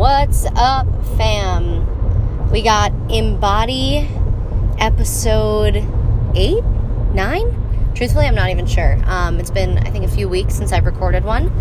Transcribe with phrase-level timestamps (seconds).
[0.00, 0.86] What's up,
[1.18, 2.50] fam?
[2.50, 4.08] We got Embody
[4.78, 5.86] episode
[6.34, 6.64] 8,
[7.12, 7.92] 9?
[7.94, 8.98] Truthfully, I'm not even sure.
[9.04, 11.52] Um, it's been, I think, a few weeks since I've recorded one.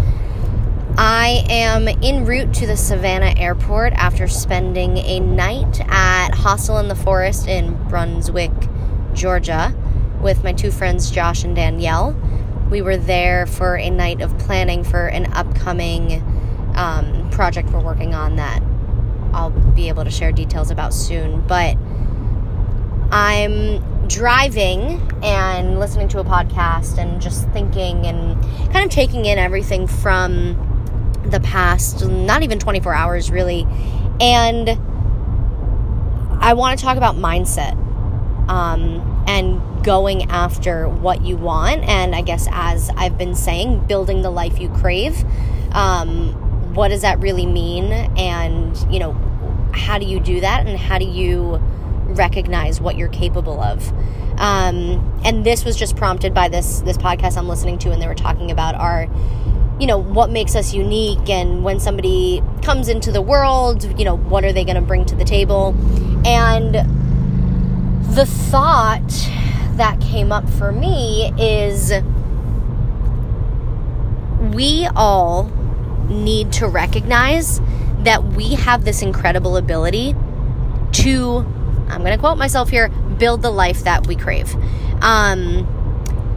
[0.98, 6.88] I am en route to the Savannah airport after spending a night at Hostel in
[6.88, 8.54] the Forest in Brunswick,
[9.14, 9.76] Georgia,
[10.22, 12.16] with my two friends Josh and Danielle.
[12.72, 16.24] We were there for a night of planning for an upcoming
[16.76, 18.62] um, project we're working on that
[19.34, 21.42] I'll be able to share details about soon.
[21.48, 21.78] But
[23.12, 29.38] I'm driving and listening to a podcast and just thinking and kind of taking in
[29.38, 30.66] everything from
[31.26, 33.68] the past, not even 24 hours really.
[34.20, 34.70] And
[36.42, 37.74] I want to talk about mindset
[38.50, 41.84] um, and going after what you want.
[41.84, 45.24] And I guess, as I've been saying, building the life you crave.
[45.72, 46.49] Um,
[46.80, 47.92] what does that really mean?
[47.92, 49.12] And, you know,
[49.74, 50.66] how do you do that?
[50.66, 51.58] And how do you
[52.06, 53.92] recognize what you're capable of?
[54.40, 58.08] Um, and this was just prompted by this this podcast I'm listening to, and they
[58.08, 59.10] were talking about our
[59.78, 64.18] you know, what makes us unique and when somebody comes into the world, you know,
[64.18, 65.74] what are they going to bring to the table?
[66.26, 66.76] And
[68.14, 69.10] the thought
[69.76, 71.94] that came up for me is
[74.54, 75.50] we all
[76.10, 77.62] need to recognize
[78.00, 80.16] that we have this incredible ability
[80.92, 81.38] to,
[81.90, 84.54] I'm going to quote myself here, build the life that we crave.
[85.02, 85.68] Um,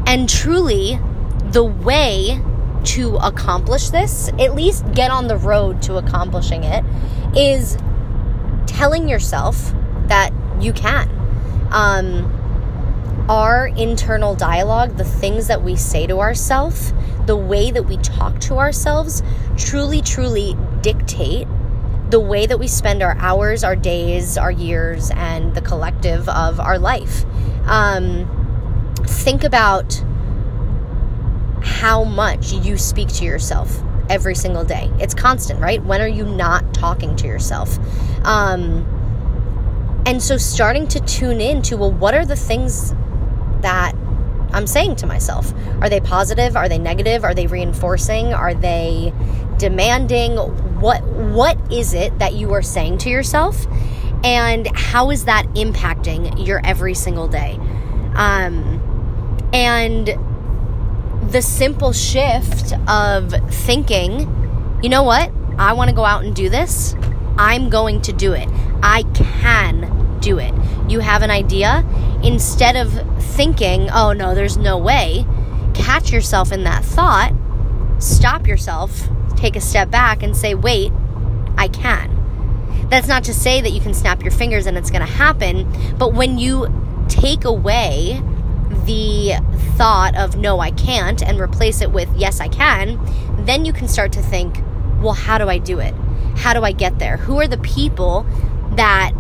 [0.07, 0.99] and truly,
[1.45, 2.41] the way
[2.85, 6.85] to accomplish this, at least get on the road to accomplishing it,
[7.37, 7.79] is
[8.67, 9.73] telling yourself
[10.07, 11.09] that you can.
[11.71, 12.41] Um,
[13.29, 16.93] our internal dialogue, the things that we say to ourselves,
[17.27, 19.23] the way that we talk to ourselves,
[19.57, 21.47] truly, truly dictate
[22.11, 26.61] the way that we spend our hours, our days, our years, and the collective of
[26.61, 27.25] our life.
[27.65, 29.95] Um, think about
[31.63, 34.91] how much you speak to yourself every single day.
[34.99, 35.83] It's constant, right?
[35.83, 37.79] When are you not talking to yourself?
[38.25, 38.85] Um,
[40.05, 42.93] and so starting to tune in to, well, what are the things
[43.61, 43.95] that
[44.53, 45.53] I'm saying to myself?
[45.81, 46.57] Are they positive?
[46.57, 47.25] Are they negative?
[47.25, 48.33] Are they reinforcing?
[48.33, 49.13] Are they
[49.59, 50.37] demanding?
[50.81, 53.67] What what is it that you are saying to yourself?
[54.25, 57.59] And how is that impacting your every single day?
[58.15, 58.79] Um,
[59.53, 60.09] and
[61.31, 65.33] the simple shift of thinking, you know what?
[65.59, 66.95] I want to go out and do this.
[67.39, 68.49] I'm going to do it.
[68.83, 70.55] I can do it.
[70.89, 71.85] You have an idea?
[72.23, 75.27] Instead of thinking, oh no, there's no way,
[75.75, 77.33] catch yourself in that thought,
[77.99, 80.93] stop yourself, take a step back, and say, wait,
[81.57, 82.19] I can.
[82.89, 85.67] That's not to say that you can snap your fingers and it's going to happen,
[85.99, 86.69] but when you
[87.09, 88.23] take away
[88.87, 89.35] the
[89.77, 93.01] thought of no, I can't and replace it with yes, I can,
[93.45, 94.63] then you can start to think,
[95.01, 95.95] well, how do I do it?
[96.37, 97.17] How do I get there?
[97.17, 98.27] Who are the people
[98.77, 99.13] that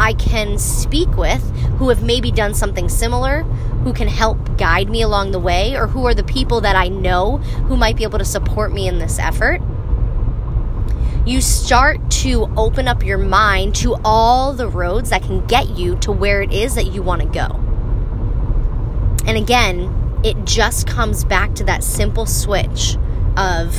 [0.00, 1.42] I can speak with
[1.76, 3.42] who have maybe done something similar,
[3.84, 6.88] who can help guide me along the way, or who are the people that I
[6.88, 9.60] know who might be able to support me in this effort?
[11.26, 15.96] You start to open up your mind to all the roads that can get you
[15.98, 17.60] to where it is that you want to go.
[19.26, 19.94] And again,
[20.24, 22.96] it just comes back to that simple switch
[23.36, 23.76] of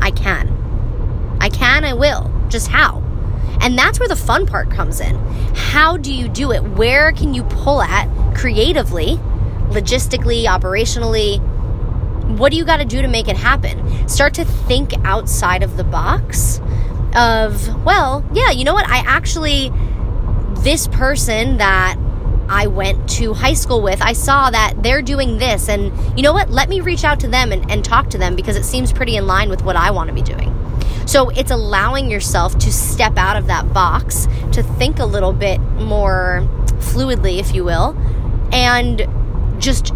[0.00, 1.36] I can.
[1.38, 2.32] I can, I will.
[2.48, 3.03] Just how?
[3.60, 5.16] And that's where the fun part comes in.
[5.54, 6.62] How do you do it?
[6.62, 9.18] Where can you pull at creatively,
[9.70, 11.40] logistically, operationally?
[12.38, 14.08] What do you got to do to make it happen?
[14.08, 16.60] Start to think outside of the box
[17.14, 18.88] of, well, yeah, you know what?
[18.88, 19.72] I actually,
[20.62, 21.96] this person that
[22.48, 25.68] I went to high school with, I saw that they're doing this.
[25.68, 26.50] And you know what?
[26.50, 29.16] Let me reach out to them and, and talk to them because it seems pretty
[29.16, 30.53] in line with what I want to be doing.
[31.06, 35.60] So it's allowing yourself to step out of that box, to think a little bit
[35.60, 36.46] more
[36.78, 37.96] fluidly, if you will,
[38.52, 39.06] and
[39.58, 39.92] just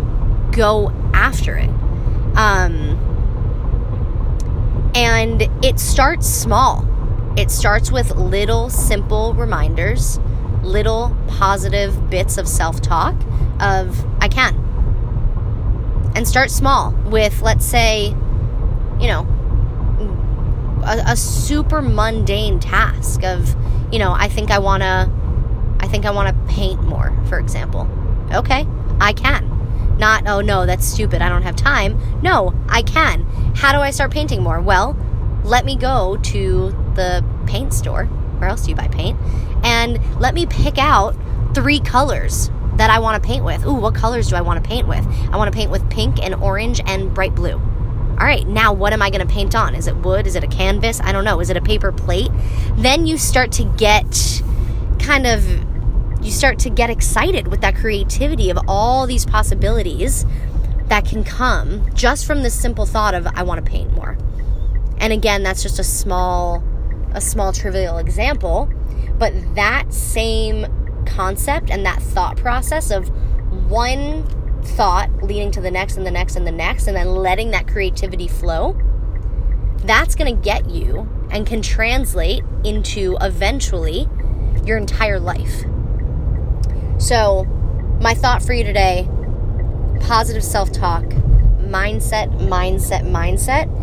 [0.53, 1.71] go after it.
[2.37, 3.05] Um,
[4.95, 6.87] and it starts small.
[7.37, 10.19] It starts with little simple reminders
[10.63, 13.15] little positive bits of self talk
[13.61, 14.55] of I can.
[16.15, 18.09] And start small with, let's say,
[19.01, 19.27] you know,
[20.89, 23.55] a, a super mundane task of,
[23.93, 25.11] you know, I think I want to,
[25.81, 27.89] I think I want to paint more, for example.
[28.33, 28.67] Okay,
[29.01, 29.97] I can.
[29.99, 32.01] Not, oh no, that's stupid, I don't have time.
[32.23, 33.23] No, I can.
[33.57, 34.61] How do I start painting more?
[34.61, 34.97] Well,
[35.45, 38.05] let me go to the paint store.
[38.05, 39.19] Where else do you buy paint?
[39.65, 41.17] And let me pick out
[41.55, 43.67] three colors that I want to paint with.
[43.67, 45.05] Ooh, what colors do I want to paint with?
[45.33, 47.61] I want to paint with pink and orange and bright blue.
[48.19, 49.77] All right, now what am I going to paint on?
[49.77, 50.27] Is it wood?
[50.27, 51.01] Is it a canvas?
[51.01, 51.39] I don't know.
[51.39, 52.31] Is it a paper plate?
[52.73, 54.43] Then you start to get
[54.99, 55.45] kind of
[56.21, 60.27] you start to get excited with that creativity of all these possibilities
[60.87, 64.19] that can come just from this simple thought of I want to paint more.
[64.99, 66.65] And again, that's just a small
[67.13, 68.69] a small trivial example,
[69.17, 70.67] but that same
[71.07, 73.09] concept and that thought process of
[73.71, 74.27] one
[74.77, 77.67] thought leading to the next and the next and the next and then letting that
[77.67, 78.77] creativity flow
[79.85, 84.09] that's going to get you and can translate into eventually
[84.65, 85.65] your entire life.
[86.99, 87.45] So,
[88.01, 89.09] my thought for you today
[90.01, 93.75] positive self talk, mindset, mindset, mindset.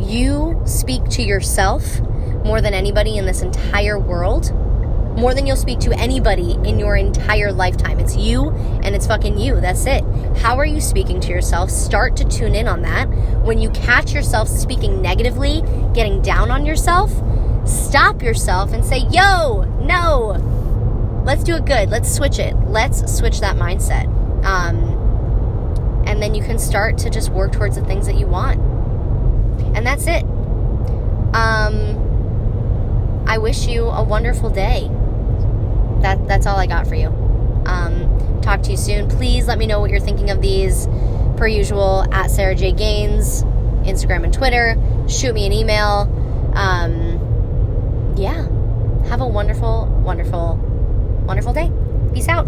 [0.00, 2.00] You speak to yourself
[2.44, 4.52] more than anybody in this entire world,
[5.16, 8.00] more than you'll speak to anybody in your entire lifetime.
[8.00, 8.50] It's you
[8.82, 9.60] and it's fucking you.
[9.60, 10.04] That's it.
[10.38, 11.70] How are you speaking to yourself?
[11.70, 13.08] Start to tune in on that.
[13.44, 15.62] When you catch yourself speaking negatively,
[15.94, 17.12] getting down on yourself,
[17.66, 21.90] stop yourself and say, yo, no, let's do it good.
[21.90, 22.54] Let's switch it.
[22.66, 24.06] Let's switch that mindset.
[24.44, 28.60] Um, and then you can start to just work towards the things that you want.
[29.76, 30.24] And that's it.
[31.34, 32.02] Um,
[33.26, 34.90] I wish you a wonderful day.
[36.04, 37.08] That that's all I got for you.
[37.64, 39.08] Um, talk to you soon.
[39.08, 40.86] Please let me know what you're thinking of these.
[41.38, 43.42] Per usual, at Sarah J Gaines,
[43.84, 44.76] Instagram and Twitter.
[45.08, 46.52] Shoot me an email.
[46.54, 48.46] Um, yeah.
[49.08, 50.56] Have a wonderful, wonderful,
[51.26, 51.72] wonderful day.
[52.12, 52.46] Peace out.